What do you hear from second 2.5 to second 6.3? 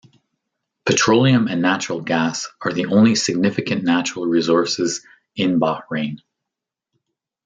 are the only significant natural resources in Bahrain.